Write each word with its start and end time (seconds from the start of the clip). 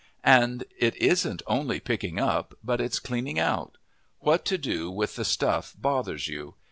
And 0.25 0.63
it 0.79 0.95
isn't 0.95 1.43
only 1.45 1.79
picking 1.79 2.19
up, 2.19 2.55
but 2.63 2.81
it's 2.81 2.97
cleaning 2.97 3.37
out. 3.37 3.77
What 4.19 4.45
to 4.45 4.57
do 4.57 4.89
with 4.89 5.15
the 5.15 5.23
stuff 5.23 5.75
bothers 5.77 6.27
you. 6.27 6.55